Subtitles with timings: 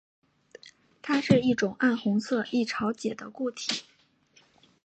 [1.03, 3.83] 它是一种暗红色易潮解的固体。